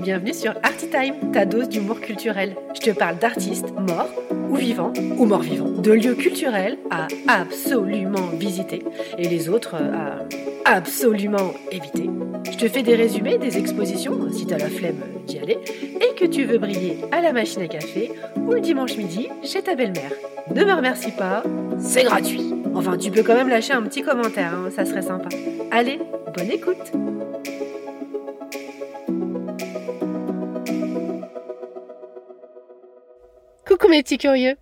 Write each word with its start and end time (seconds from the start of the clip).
Bienvenue 0.00 0.34
sur 0.34 0.54
Artitime, 0.62 1.32
ta 1.32 1.44
dose 1.44 1.68
d'humour 1.68 2.00
culturel. 2.00 2.54
Je 2.74 2.80
te 2.80 2.90
parle 2.96 3.18
d'artistes 3.18 3.72
morts 3.72 4.08
ou 4.48 4.54
vivants 4.54 4.92
ou 5.18 5.24
morts 5.24 5.42
vivants, 5.42 5.68
de 5.68 5.92
lieux 5.92 6.14
culturels 6.14 6.78
à 6.90 7.08
absolument 7.26 8.28
visiter 8.38 8.84
et 9.18 9.28
les 9.28 9.48
autres 9.48 9.74
à 9.74 10.24
absolument 10.64 11.54
éviter. 11.72 12.08
Je 12.50 12.56
te 12.56 12.68
fais 12.68 12.82
des 12.82 12.94
résumés 12.94 13.38
des 13.38 13.58
expositions 13.58 14.30
si 14.32 14.46
t'as 14.46 14.58
la 14.58 14.68
flemme 14.68 15.00
d'y 15.26 15.38
aller 15.38 15.58
que 16.26 16.32
tu 16.32 16.44
veux 16.44 16.58
briller 16.58 16.98
à 17.12 17.20
la 17.20 17.32
machine 17.32 17.62
à 17.62 17.68
café 17.68 18.10
ou 18.36 18.52
le 18.52 18.60
dimanche 18.60 18.96
midi 18.96 19.28
chez 19.44 19.62
ta 19.62 19.76
belle-mère. 19.76 20.10
Ne 20.52 20.64
me 20.64 20.72
remercie 20.72 21.12
pas, 21.12 21.44
c'est 21.78 22.02
gratuit. 22.02 22.52
Enfin, 22.74 22.98
tu 22.98 23.12
peux 23.12 23.22
quand 23.22 23.36
même 23.36 23.48
lâcher 23.48 23.74
un 23.74 23.82
petit 23.82 24.02
commentaire, 24.02 24.52
hein, 24.54 24.70
ça 24.74 24.84
serait 24.84 25.02
sympa. 25.02 25.28
Allez, 25.70 26.00
bonne 26.34 26.50
écoute 26.50 26.92
Coucou 33.66 33.88
mes 33.88 34.02
petits 34.02 34.18
curieux 34.18 34.56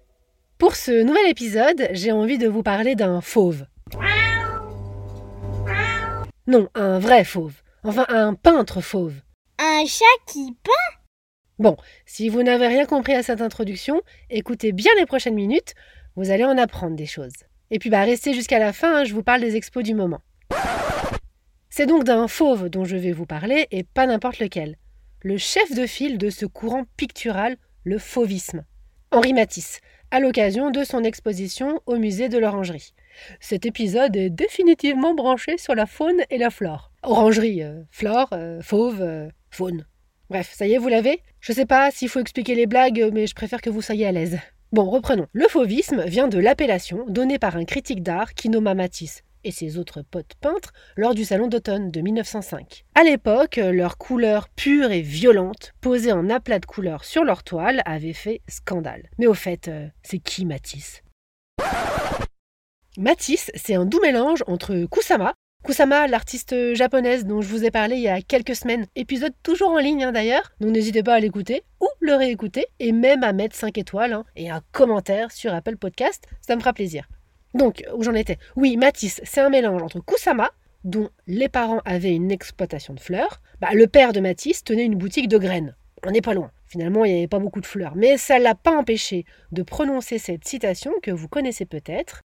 Pour 0.58 0.76
ce 0.76 1.02
nouvel 1.02 1.28
épisode, 1.28 1.88
j'ai 1.92 2.12
envie 2.12 2.38
de 2.38 2.48
vous 2.48 2.62
parler 2.62 2.94
d'un 2.94 3.22
fauve. 3.22 3.64
Non, 6.46 6.68
un 6.74 6.98
vrai 6.98 7.24
fauve. 7.24 7.54
Enfin, 7.84 8.04
un 8.08 8.34
peintre 8.34 8.82
fauve. 8.82 9.14
Un 9.58 9.86
chat 9.86 10.04
qui 10.26 10.52
peint? 10.62 11.03
Bon, 11.60 11.76
si 12.04 12.28
vous 12.28 12.42
n'avez 12.42 12.66
rien 12.66 12.84
compris 12.84 13.14
à 13.14 13.22
cette 13.22 13.40
introduction, 13.40 14.02
écoutez 14.28 14.72
bien 14.72 14.90
les 14.98 15.06
prochaines 15.06 15.36
minutes, 15.36 15.74
vous 16.16 16.30
allez 16.30 16.44
en 16.44 16.58
apprendre 16.58 16.96
des 16.96 17.06
choses. 17.06 17.32
Et 17.70 17.78
puis 17.78 17.90
bah 17.90 18.02
restez 18.02 18.34
jusqu'à 18.34 18.58
la 18.58 18.72
fin, 18.72 18.96
hein, 18.96 19.04
je 19.04 19.14
vous 19.14 19.22
parle 19.22 19.40
des 19.40 19.54
expos 19.54 19.84
du 19.84 19.94
moment. 19.94 20.20
C'est 21.70 21.86
donc 21.86 22.04
d'un 22.04 22.26
fauve 22.28 22.68
dont 22.68 22.84
je 22.84 22.96
vais 22.96 23.12
vous 23.12 23.26
parler 23.26 23.68
et 23.70 23.84
pas 23.84 24.06
n'importe 24.06 24.40
lequel. 24.40 24.76
Le 25.22 25.38
chef 25.38 25.72
de 25.74 25.86
file 25.86 26.18
de 26.18 26.28
ce 26.28 26.44
courant 26.44 26.84
pictural, 26.96 27.56
le 27.84 27.98
fauvisme. 27.98 28.64
Henri 29.12 29.32
Matisse, 29.32 29.80
à 30.10 30.18
l'occasion 30.18 30.70
de 30.70 30.82
son 30.82 31.04
exposition 31.04 31.80
au 31.86 31.96
musée 31.96 32.28
de 32.28 32.38
l'Orangerie. 32.38 32.94
Cet 33.38 33.64
épisode 33.64 34.16
est 34.16 34.30
définitivement 34.30 35.14
branché 35.14 35.56
sur 35.56 35.74
la 35.76 35.86
faune 35.86 36.22
et 36.30 36.38
la 36.38 36.50
flore. 36.50 36.90
Orangerie, 37.04 37.62
euh, 37.62 37.82
flore, 37.90 38.28
euh, 38.32 38.60
fauve, 38.60 39.02
euh, 39.02 39.28
faune. 39.50 39.86
Bref, 40.30 40.52
ça 40.54 40.66
y 40.66 40.72
est, 40.72 40.78
vous 40.78 40.88
l'avez? 40.88 41.20
Je 41.40 41.52
sais 41.52 41.66
pas 41.66 41.90
s'il 41.90 42.08
faut 42.08 42.20
expliquer 42.20 42.54
les 42.54 42.66
blagues, 42.66 43.10
mais 43.12 43.26
je 43.26 43.34
préfère 43.34 43.60
que 43.60 43.68
vous 43.68 43.82
soyez 43.82 44.06
à 44.06 44.12
l'aise. 44.12 44.38
Bon, 44.72 44.88
reprenons. 44.88 45.26
Le 45.32 45.46
fauvisme 45.48 46.04
vient 46.06 46.28
de 46.28 46.38
l'appellation 46.38 47.04
donnée 47.08 47.38
par 47.38 47.56
un 47.56 47.64
critique 47.64 48.02
d'art 48.02 48.32
qui 48.34 48.48
nomma 48.48 48.74
Matisse 48.74 49.22
et 49.44 49.50
ses 49.50 49.76
autres 49.76 50.00
potes 50.00 50.34
peintres 50.40 50.72
lors 50.96 51.14
du 51.14 51.24
Salon 51.24 51.48
d'automne 51.48 51.90
de 51.90 52.00
1905. 52.00 52.84
À 52.94 53.04
l'époque, 53.04 53.56
leur 53.56 53.98
couleur 53.98 54.48
pure 54.48 54.90
et 54.90 55.02
violente, 55.02 55.74
posée 55.82 56.12
en 56.12 56.30
aplat 56.30 56.58
de 56.58 56.66
couleurs 56.66 57.04
sur 57.04 57.24
leur 57.24 57.44
toile, 57.44 57.82
avait 57.84 58.14
fait 58.14 58.40
scandale. 58.48 59.10
Mais 59.18 59.26
au 59.26 59.34
fait, 59.34 59.70
c'est 60.02 60.18
qui 60.18 60.46
Matisse? 60.46 61.02
Matisse, 62.96 63.50
c'est 63.54 63.74
un 63.74 63.84
doux 63.84 64.00
mélange 64.00 64.42
entre 64.46 64.86
Kusama, 64.86 65.34
Kusama, 65.64 66.06
l'artiste 66.08 66.74
japonaise 66.74 67.24
dont 67.24 67.40
je 67.40 67.48
vous 67.48 67.64
ai 67.64 67.70
parlé 67.70 67.96
il 67.96 68.02
y 68.02 68.08
a 68.08 68.20
quelques 68.20 68.54
semaines, 68.54 68.86
épisode 68.96 69.32
toujours 69.42 69.70
en 69.70 69.78
ligne 69.78 70.04
hein, 70.04 70.12
d'ailleurs, 70.12 70.52
donc 70.60 70.72
n'hésitez 70.72 71.02
pas 71.02 71.14
à 71.14 71.20
l'écouter 71.20 71.62
ou 71.80 71.88
le 72.00 72.14
réécouter 72.16 72.66
et 72.80 72.92
même 72.92 73.24
à 73.24 73.32
mettre 73.32 73.56
5 73.56 73.78
étoiles 73.78 74.12
hein, 74.12 74.26
et 74.36 74.50
un 74.50 74.60
commentaire 74.72 75.32
sur 75.32 75.54
Apple 75.54 75.78
Podcast, 75.78 76.26
ça 76.42 76.54
me 76.54 76.60
fera 76.60 76.74
plaisir. 76.74 77.08
Donc, 77.54 77.82
où 77.94 78.02
j'en 78.02 78.12
étais? 78.12 78.36
Oui, 78.56 78.76
Matisse, 78.76 79.22
c'est 79.24 79.40
un 79.40 79.48
mélange 79.48 79.82
entre 79.82 80.00
Kusama, 80.00 80.50
dont 80.84 81.08
les 81.26 81.48
parents 81.48 81.80
avaient 81.86 82.14
une 82.14 82.30
exploitation 82.30 82.92
de 82.92 83.00
fleurs, 83.00 83.40
bah, 83.62 83.70
le 83.72 83.86
père 83.86 84.12
de 84.12 84.20
Matisse 84.20 84.64
tenait 84.64 84.84
une 84.84 84.96
boutique 84.96 85.28
de 85.28 85.38
graines. 85.38 85.74
On 86.06 86.10
n'est 86.10 86.20
pas 86.20 86.34
loin. 86.34 86.50
Finalement, 86.66 87.06
il 87.06 87.12
n'y 87.12 87.18
avait 87.20 87.26
pas 87.26 87.38
beaucoup 87.38 87.62
de 87.62 87.66
fleurs, 87.66 87.96
mais 87.96 88.18
ça 88.18 88.38
ne 88.38 88.44
l'a 88.44 88.54
pas 88.54 88.76
empêché 88.76 89.24
de 89.50 89.62
prononcer 89.62 90.18
cette 90.18 90.46
citation 90.46 90.92
que 91.02 91.10
vous 91.10 91.28
connaissez 91.28 91.64
peut-être. 91.64 92.20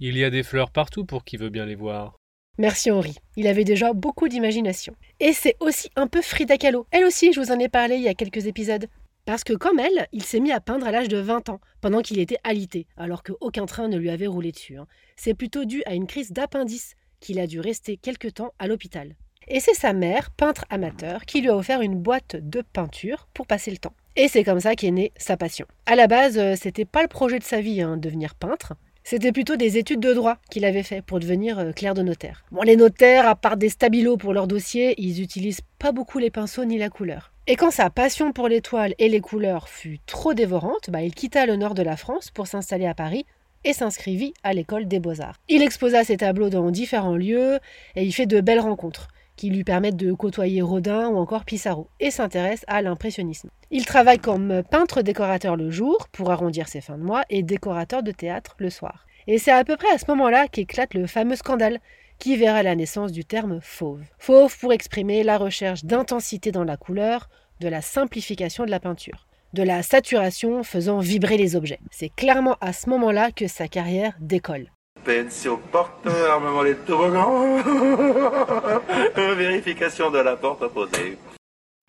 Il 0.00 0.18
y 0.18 0.24
a 0.24 0.30
des 0.30 0.42
fleurs 0.42 0.72
partout 0.72 1.04
pour 1.04 1.22
qui 1.22 1.36
veut 1.36 1.50
bien 1.50 1.66
les 1.66 1.76
voir. 1.76 2.16
Merci 2.56 2.92
Henri, 2.92 3.16
il 3.36 3.48
avait 3.48 3.64
déjà 3.64 3.92
beaucoup 3.92 4.28
d'imagination. 4.28 4.94
Et 5.18 5.32
c'est 5.32 5.56
aussi 5.58 5.90
un 5.96 6.06
peu 6.06 6.22
Frida 6.22 6.56
Kahlo. 6.56 6.86
Elle 6.92 7.04
aussi, 7.04 7.32
je 7.32 7.40
vous 7.40 7.50
en 7.50 7.58
ai 7.58 7.68
parlé 7.68 7.96
il 7.96 8.02
y 8.02 8.08
a 8.08 8.14
quelques 8.14 8.46
épisodes. 8.46 8.86
Parce 9.24 9.42
que 9.42 9.54
comme 9.54 9.80
elle, 9.80 10.06
il 10.12 10.22
s'est 10.22 10.38
mis 10.38 10.52
à 10.52 10.60
peindre 10.60 10.86
à 10.86 10.92
l'âge 10.92 11.08
de 11.08 11.16
20 11.16 11.48
ans, 11.48 11.60
pendant 11.80 12.00
qu'il 12.00 12.20
était 12.20 12.38
alité, 12.44 12.86
alors 12.96 13.24
qu'aucun 13.24 13.66
train 13.66 13.88
ne 13.88 13.96
lui 13.96 14.10
avait 14.10 14.28
roulé 14.28 14.52
dessus. 14.52 14.76
Hein. 14.76 14.86
C'est 15.16 15.34
plutôt 15.34 15.64
dû 15.64 15.82
à 15.86 15.94
une 15.94 16.06
crise 16.06 16.30
d'appendice 16.30 16.94
qu'il 17.18 17.40
a 17.40 17.48
dû 17.48 17.58
rester 17.58 17.96
quelque 17.96 18.28
temps 18.28 18.52
à 18.60 18.68
l'hôpital. 18.68 19.16
Et 19.48 19.58
c'est 19.58 19.74
sa 19.74 19.92
mère, 19.92 20.30
peintre 20.30 20.64
amateur, 20.70 21.24
qui 21.24 21.40
lui 21.40 21.48
a 21.48 21.56
offert 21.56 21.80
une 21.80 21.96
boîte 21.96 22.36
de 22.36 22.62
peinture 22.62 23.26
pour 23.34 23.48
passer 23.48 23.72
le 23.72 23.78
temps. 23.78 23.94
Et 24.14 24.28
c'est 24.28 24.44
comme 24.44 24.60
ça 24.60 24.76
qu'est 24.76 24.92
née 24.92 25.12
sa 25.16 25.36
passion. 25.36 25.66
À 25.86 25.96
la 25.96 26.06
base, 26.06 26.38
euh, 26.38 26.54
c'était 26.56 26.84
pas 26.84 27.02
le 27.02 27.08
projet 27.08 27.40
de 27.40 27.44
sa 27.44 27.60
vie, 27.60 27.82
hein, 27.82 27.96
devenir 27.96 28.36
peintre. 28.36 28.74
C'était 29.06 29.32
plutôt 29.32 29.56
des 29.56 29.76
études 29.76 30.00
de 30.00 30.14
droit 30.14 30.38
qu'il 30.50 30.64
avait 30.64 30.82
fait 30.82 31.02
pour 31.02 31.20
devenir 31.20 31.58
euh, 31.58 31.72
clerc 31.72 31.92
de 31.92 32.00
notaire. 32.00 32.42
Bon, 32.50 32.62
les 32.62 32.74
notaires, 32.74 33.28
à 33.28 33.34
part 33.34 33.58
des 33.58 33.68
stabilos 33.68 34.16
pour 34.16 34.32
leur 34.32 34.46
dossier, 34.46 34.94
ils 34.96 35.20
utilisent 35.20 35.60
pas 35.78 35.92
beaucoup 35.92 36.18
les 36.18 36.30
pinceaux 36.30 36.64
ni 36.64 36.78
la 36.78 36.88
couleur. 36.88 37.30
Et 37.46 37.56
quand 37.56 37.70
sa 37.70 37.90
passion 37.90 38.32
pour 38.32 38.48
les 38.48 38.62
toiles 38.62 38.94
et 38.98 39.10
les 39.10 39.20
couleurs 39.20 39.68
fut 39.68 40.00
trop 40.06 40.32
dévorante, 40.32 40.88
bah, 40.88 41.02
il 41.02 41.14
quitta 41.14 41.44
le 41.44 41.56
nord 41.56 41.74
de 41.74 41.82
la 41.82 41.98
France 41.98 42.30
pour 42.30 42.46
s'installer 42.46 42.86
à 42.86 42.94
Paris 42.94 43.26
et 43.64 43.74
s'inscrivit 43.74 44.32
à 44.42 44.54
l'école 44.54 44.88
des 44.88 45.00
beaux-arts. 45.00 45.36
Il 45.50 45.60
exposa 45.60 46.02
ses 46.04 46.16
tableaux 46.16 46.48
dans 46.48 46.70
différents 46.70 47.16
lieux 47.16 47.58
et 47.96 48.04
il 48.04 48.12
fait 48.12 48.24
de 48.24 48.40
belles 48.40 48.60
rencontres 48.60 49.08
qui 49.36 49.50
lui 49.50 49.64
permettent 49.64 49.96
de 49.96 50.12
côtoyer 50.12 50.62
Rodin 50.62 51.08
ou 51.08 51.16
encore 51.16 51.44
Pissarro, 51.44 51.88
et 52.00 52.10
s'intéresse 52.10 52.64
à 52.68 52.82
l'impressionnisme. 52.82 53.50
Il 53.70 53.84
travaille 53.84 54.18
comme 54.18 54.62
peintre 54.70 55.02
décorateur 55.02 55.56
le 55.56 55.70
jour, 55.70 56.08
pour 56.12 56.30
arrondir 56.30 56.68
ses 56.68 56.80
fins 56.80 56.98
de 56.98 57.02
mois, 57.02 57.24
et 57.30 57.42
décorateur 57.42 58.02
de 58.02 58.12
théâtre 58.12 58.54
le 58.58 58.70
soir. 58.70 59.06
Et 59.26 59.38
c'est 59.38 59.52
à 59.52 59.64
peu 59.64 59.76
près 59.76 59.90
à 59.90 59.98
ce 59.98 60.04
moment-là 60.08 60.48
qu'éclate 60.48 60.94
le 60.94 61.06
fameux 61.06 61.36
scandale 61.36 61.80
qui 62.18 62.36
verra 62.36 62.62
la 62.62 62.74
naissance 62.74 63.12
du 63.12 63.24
terme 63.24 63.60
fauve. 63.60 64.02
Fauve 64.18 64.56
pour 64.58 64.72
exprimer 64.72 65.22
la 65.22 65.38
recherche 65.38 65.84
d'intensité 65.84 66.52
dans 66.52 66.64
la 66.64 66.76
couleur, 66.76 67.28
de 67.60 67.68
la 67.68 67.82
simplification 67.82 68.64
de 68.64 68.70
la 68.70 68.80
peinture, 68.80 69.26
de 69.52 69.62
la 69.62 69.82
saturation 69.82 70.62
faisant 70.62 70.98
vibrer 70.98 71.36
les 71.36 71.56
objets. 71.56 71.80
C'est 71.90 72.10
clairement 72.10 72.56
à 72.60 72.72
ce 72.72 72.88
moment-là 72.90 73.30
que 73.30 73.46
sa 73.46 73.68
carrière 73.68 74.14
décolle. 74.20 74.70
Pension 75.04 75.58
porte, 75.70 76.06
armement 76.06 76.62
les 76.62 76.76
toboggans. 76.76 77.62
Vérification 79.36 80.10
de 80.10 80.18
la 80.18 80.36
porte 80.36 80.62
opposée. 80.62 81.18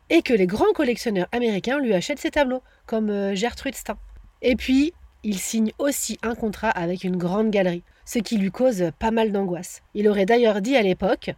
Et 0.10 0.22
que 0.22 0.34
les 0.34 0.48
grands 0.48 0.74
collectionneurs 0.74 1.28
américains 1.32 1.80
lui 1.80 1.94
achètent 1.94 2.20
ses 2.20 2.32
tableaux, 2.32 2.62
comme 2.86 3.10
euh, 3.10 3.34
Gertrude 3.34 3.76
Stein. 3.76 3.98
Et 4.42 4.56
puis, 4.56 4.94
il 5.24 5.40
signe 5.40 5.72
aussi 5.80 6.20
un 6.24 6.36
contrat 6.36 6.70
avec 6.70 7.04
une 7.04 7.18
grande 7.18 7.52
galerie, 7.52 7.84
ce 8.06 8.20
qui 8.20 8.38
lui 8.38 8.52
cause 8.52 8.92
pas 9.00 9.12
mal 9.12 9.32
d'angoisse. 9.32 9.82
Il 9.94 10.08
aurait 10.08 10.26
d'ailleurs 10.26 10.62
dit 10.62 10.76
à 10.76 10.82
l'époque 10.82 11.32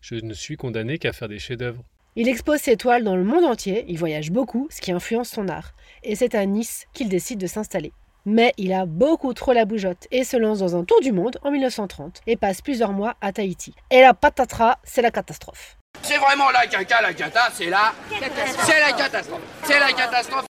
Je 0.00 0.16
ne 0.16 0.34
suis 0.34 0.56
condamné 0.56 0.98
qu'à 0.98 1.12
faire 1.12 1.28
des 1.28 1.38
chefs-d'œuvre. 1.38 1.82
Il 2.14 2.28
expose 2.28 2.60
ses 2.60 2.76
toiles 2.76 3.04
dans 3.04 3.16
le 3.16 3.24
monde 3.24 3.44
entier, 3.44 3.84
il 3.88 3.98
voyage 3.98 4.30
beaucoup, 4.30 4.68
ce 4.70 4.80
qui 4.80 4.92
influence 4.92 5.30
son 5.30 5.48
art. 5.48 5.72
Et 6.02 6.14
c'est 6.14 6.34
à 6.34 6.44
Nice 6.44 6.86
qu'il 6.92 7.08
décide 7.08 7.40
de 7.40 7.46
s'installer. 7.46 7.92
Mais 8.30 8.54
il 8.58 8.72
a 8.72 8.86
beaucoup 8.86 9.34
trop 9.34 9.52
la 9.52 9.64
bougeotte 9.64 10.06
et 10.12 10.22
se 10.22 10.36
lance 10.36 10.60
dans 10.60 10.76
un 10.76 10.84
tour 10.84 11.00
du 11.00 11.10
monde 11.10 11.38
en 11.42 11.50
1930 11.50 12.20
et 12.28 12.36
passe 12.36 12.62
plusieurs 12.62 12.92
mois 12.92 13.16
à 13.20 13.32
Tahiti. 13.32 13.74
Et 13.90 14.02
la 14.02 14.14
patatras, 14.14 14.76
c'est 14.84 15.02
la 15.02 15.10
catastrophe. 15.10 15.76
C'est 16.02 16.16
vraiment 16.16 16.48
la 16.50 16.64
caca, 16.68 17.02
la 17.02 17.12
cata, 17.12 17.50
c'est 17.52 17.68
la... 17.68 17.92
C'est 18.08 18.78
la 18.78 18.92
catastrophe. 18.92 19.40
C'est 19.64 19.80
la 19.80 19.92
catastrophe. 19.92 20.46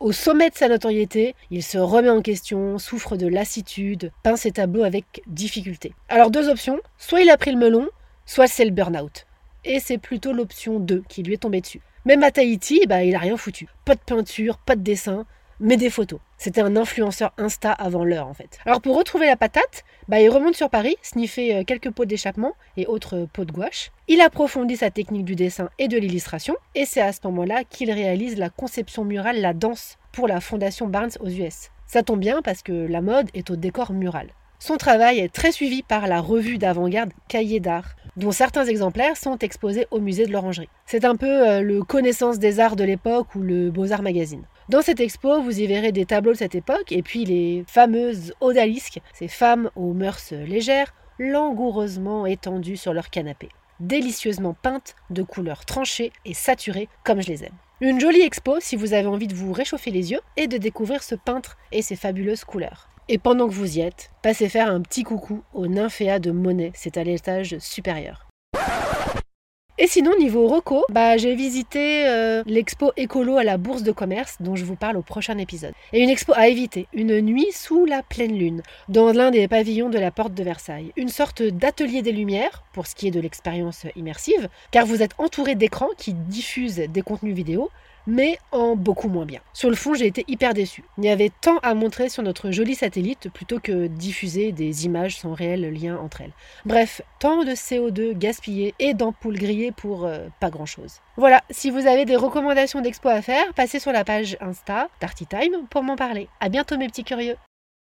Au 0.00 0.12
sommet 0.12 0.48
de 0.48 0.54
sa 0.54 0.68
notoriété, 0.68 1.34
il 1.50 1.62
se 1.62 1.76
remet 1.76 2.08
en 2.08 2.22
question, 2.22 2.78
souffre 2.78 3.18
de 3.18 3.26
lassitude, 3.26 4.12
peint 4.22 4.36
ses 4.36 4.52
tableaux 4.52 4.84
avec 4.84 5.22
difficulté. 5.26 5.92
Alors 6.08 6.30
deux 6.30 6.48
options, 6.48 6.80
soit 6.96 7.20
il 7.20 7.28
a 7.28 7.36
pris 7.36 7.52
le 7.52 7.58
melon, 7.58 7.86
soit 8.24 8.46
c'est 8.46 8.64
le 8.64 8.70
burn-out. 8.70 9.26
Et 9.66 9.78
c'est 9.78 9.98
plutôt 9.98 10.32
l'option 10.32 10.80
2 10.80 11.02
qui 11.06 11.22
lui 11.22 11.34
est 11.34 11.42
tombée 11.42 11.60
dessus. 11.60 11.82
Même 12.06 12.22
à 12.22 12.30
Tahiti, 12.30 12.86
bah, 12.88 13.02
il 13.02 13.14
a 13.14 13.18
rien 13.18 13.36
foutu. 13.36 13.68
Pas 13.84 13.94
de 13.94 14.00
peinture, 14.00 14.56
pas 14.56 14.74
de 14.74 14.80
dessin, 14.80 15.26
mais 15.60 15.76
des 15.76 15.90
photos. 15.90 16.18
C'était 16.38 16.62
un 16.62 16.74
influenceur 16.76 17.32
Insta 17.38 17.70
avant 17.70 18.04
l'heure 18.04 18.26
en 18.26 18.34
fait. 18.34 18.58
Alors 18.66 18.80
pour 18.80 18.96
retrouver 18.96 19.26
la 19.26 19.36
patate, 19.36 19.84
bah, 20.08 20.20
il 20.20 20.30
remonte 20.30 20.56
sur 20.56 20.70
Paris, 20.70 20.96
sniffer 21.02 21.54
euh, 21.54 21.64
quelques 21.64 21.90
pots 21.90 22.06
d'échappement 22.06 22.54
et 22.76 22.86
autres 22.86 23.28
pots 23.32 23.44
de 23.44 23.52
gouache. 23.52 23.92
Il 24.08 24.20
approfondit 24.20 24.76
sa 24.76 24.90
technique 24.90 25.24
du 25.24 25.36
dessin 25.36 25.68
et 25.78 25.86
de 25.86 25.98
l'illustration, 25.98 26.56
et 26.74 26.86
c'est 26.86 27.00
à 27.00 27.12
ce 27.12 27.20
moment-là 27.24 27.62
qu'il 27.64 27.92
réalise 27.92 28.38
la 28.38 28.50
conception 28.50 29.04
murale 29.04 29.40
La 29.40 29.52
Danse 29.52 29.98
pour 30.12 30.26
la 30.26 30.40
fondation 30.40 30.88
Barnes 30.88 31.12
aux 31.20 31.28
US. 31.28 31.70
Ça 31.86 32.02
tombe 32.02 32.20
bien 32.20 32.40
parce 32.42 32.62
que 32.62 32.72
la 32.72 33.02
mode 33.02 33.28
est 33.34 33.50
au 33.50 33.56
décor 33.56 33.92
mural. 33.92 34.28
Son 34.62 34.76
travail 34.76 35.20
est 35.20 35.32
très 35.32 35.52
suivi 35.52 35.82
par 35.82 36.06
la 36.06 36.20
revue 36.20 36.58
d'avant-garde 36.58 37.14
Cahiers 37.28 37.60
d'art, 37.60 37.96
dont 38.18 38.30
certains 38.30 38.66
exemplaires 38.66 39.16
sont 39.16 39.38
exposés 39.38 39.86
au 39.90 40.00
musée 40.00 40.26
de 40.26 40.32
l'Orangerie. 40.32 40.68
C'est 40.84 41.06
un 41.06 41.16
peu 41.16 41.48
euh, 41.48 41.62
le 41.62 41.82
connaissance 41.82 42.38
des 42.38 42.60
arts 42.60 42.76
de 42.76 42.84
l'époque 42.84 43.34
ou 43.34 43.40
le 43.40 43.70
Beaux-Arts 43.70 44.02
Magazine. 44.02 44.42
Dans 44.68 44.82
cette 44.82 45.00
expo, 45.00 45.40
vous 45.40 45.60
y 45.60 45.66
verrez 45.66 45.92
des 45.92 46.04
tableaux 46.04 46.32
de 46.32 46.36
cette 46.36 46.54
époque 46.54 46.92
et 46.92 47.00
puis 47.00 47.24
les 47.24 47.64
fameuses 47.68 48.34
odalisques, 48.42 49.00
ces 49.14 49.28
femmes 49.28 49.70
aux 49.76 49.94
mœurs 49.94 50.32
légères, 50.32 50.92
langoureusement 51.18 52.26
étendues 52.26 52.76
sur 52.76 52.92
leur 52.92 53.08
canapé, 53.08 53.48
délicieusement 53.80 54.52
peintes 54.52 54.94
de 55.08 55.22
couleurs 55.22 55.64
tranchées 55.64 56.12
et 56.26 56.34
saturées 56.34 56.90
comme 57.02 57.22
je 57.22 57.28
les 57.28 57.44
aime. 57.44 57.56
Une 57.80 57.98
jolie 57.98 58.20
expo 58.20 58.60
si 58.60 58.76
vous 58.76 58.92
avez 58.92 59.08
envie 59.08 59.26
de 59.26 59.34
vous 59.34 59.54
réchauffer 59.54 59.90
les 59.90 60.10
yeux 60.10 60.20
et 60.36 60.48
de 60.48 60.58
découvrir 60.58 61.02
ce 61.02 61.14
peintre 61.14 61.56
et 61.72 61.80
ses 61.80 61.96
fabuleuses 61.96 62.44
couleurs. 62.44 62.90
Et 63.12 63.18
pendant 63.18 63.48
que 63.48 63.54
vous 63.54 63.76
y 63.76 63.80
êtes, 63.80 64.12
passez 64.22 64.48
faire 64.48 64.70
un 64.70 64.80
petit 64.82 65.02
coucou 65.02 65.42
au 65.52 65.66
Nymphéa 65.66 66.20
de 66.20 66.30
Monet, 66.30 66.70
c'est 66.76 66.96
à 66.96 67.02
l'étage 67.02 67.58
supérieur. 67.58 68.28
Et 69.78 69.88
sinon, 69.88 70.12
niveau 70.16 70.46
reco, 70.46 70.84
bah, 70.90 71.16
j'ai 71.16 71.34
visité 71.34 72.06
euh, 72.06 72.44
l'expo 72.46 72.92
écolo 72.96 73.36
à 73.36 73.42
la 73.42 73.56
Bourse 73.56 73.82
de 73.82 73.90
commerce 73.90 74.36
dont 74.38 74.54
je 74.54 74.64
vous 74.64 74.76
parle 74.76 74.96
au 74.96 75.02
prochain 75.02 75.38
épisode. 75.38 75.72
Et 75.92 76.04
une 76.04 76.08
expo 76.08 76.34
à 76.36 76.46
éviter, 76.46 76.86
une 76.92 77.20
nuit 77.20 77.50
sous 77.50 77.84
la 77.84 78.04
pleine 78.04 78.38
lune, 78.38 78.62
dans 78.88 79.10
l'un 79.10 79.32
des 79.32 79.48
pavillons 79.48 79.88
de 79.88 79.98
la 79.98 80.12
porte 80.12 80.34
de 80.34 80.44
Versailles. 80.44 80.92
Une 80.96 81.08
sorte 81.08 81.42
d'atelier 81.42 82.02
des 82.02 82.12
lumières, 82.12 82.62
pour 82.72 82.86
ce 82.86 82.94
qui 82.94 83.08
est 83.08 83.10
de 83.10 83.18
l'expérience 83.18 83.86
immersive, 83.96 84.48
car 84.70 84.86
vous 84.86 85.02
êtes 85.02 85.18
entouré 85.18 85.56
d'écrans 85.56 85.90
qui 85.98 86.12
diffusent 86.12 86.84
des 86.88 87.02
contenus 87.02 87.34
vidéo, 87.34 87.70
mais 88.06 88.38
en 88.52 88.76
beaucoup 88.76 89.08
moins 89.08 89.26
bien. 89.26 89.40
Sur 89.52 89.70
le 89.70 89.76
fond, 89.76 89.94
j'ai 89.94 90.06
été 90.06 90.24
hyper 90.28 90.54
déçue. 90.54 90.84
Il 90.98 91.04
y 91.04 91.08
avait 91.08 91.30
tant 91.40 91.58
à 91.58 91.74
montrer 91.74 92.08
sur 92.08 92.22
notre 92.22 92.50
joli 92.50 92.74
satellite 92.74 93.28
plutôt 93.32 93.60
que 93.60 93.86
diffuser 93.86 94.52
des 94.52 94.86
images 94.86 95.18
sans 95.18 95.34
réel 95.34 95.72
lien 95.72 95.96
entre 95.96 96.22
elles. 96.22 96.32
Bref, 96.64 97.02
tant 97.18 97.44
de 97.44 97.52
CO2 97.52 98.16
gaspillé 98.16 98.74
et 98.78 98.94
d'ampoules 98.94 99.38
grillées 99.38 99.72
pour 99.72 100.04
euh, 100.04 100.28
pas 100.40 100.50
grand 100.50 100.66
chose. 100.66 101.00
Voilà, 101.16 101.42
si 101.50 101.70
vous 101.70 101.86
avez 101.86 102.04
des 102.04 102.16
recommandations 102.16 102.80
d'expo 102.80 103.08
à 103.08 103.22
faire, 103.22 103.52
passez 103.54 103.78
sur 103.78 103.92
la 103.92 104.04
page 104.04 104.36
Insta 104.40 104.88
Darty 105.00 105.26
Time 105.26 105.66
pour 105.68 105.82
m'en 105.82 105.96
parler. 105.96 106.28
À 106.40 106.48
bientôt 106.48 106.76
mes 106.76 106.86
petits 106.86 107.04
curieux. 107.04 107.36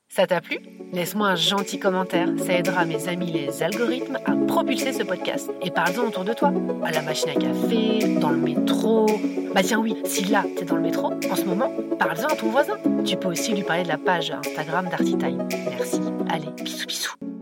Ça 0.07 0.27
t'a 0.27 0.39
plu? 0.39 0.59
Laisse-moi 0.93 1.27
un 1.27 1.35
gentil 1.35 1.77
commentaire, 1.77 2.29
ça 2.37 2.53
aidera 2.53 2.85
mes 2.85 3.09
amis 3.09 3.31
les 3.31 3.63
algorithmes 3.63 4.17
à 4.25 4.33
propulser 4.47 4.93
ce 4.93 5.03
podcast. 5.03 5.51
Et 5.61 5.71
parle-en 5.71 6.07
autour 6.07 6.23
de 6.23 6.33
toi, 6.33 6.53
à 6.83 6.91
la 6.91 7.01
machine 7.01 7.29
à 7.29 7.33
café, 7.33 8.17
dans 8.19 8.29
le 8.29 8.37
métro. 8.37 9.07
Bah 9.53 9.61
tiens 9.63 9.79
oui, 9.79 9.95
si 10.05 10.25
là 10.25 10.45
t'es 10.55 10.63
dans 10.63 10.75
le 10.75 10.83
métro, 10.83 11.11
en 11.29 11.35
ce 11.35 11.43
moment, 11.43 11.71
parle-en 11.99 12.27
à 12.27 12.35
ton 12.35 12.49
voisin. 12.49 12.77
Tu 13.05 13.17
peux 13.17 13.29
aussi 13.29 13.53
lui 13.53 13.63
parler 13.63 13.83
de 13.83 13.89
la 13.89 13.97
page 13.97 14.31
Instagram 14.31 14.87
d'Artitime. 14.89 15.47
Merci. 15.69 15.99
Allez, 16.29 16.49
bisous 16.63 16.87
bisous. 16.87 17.34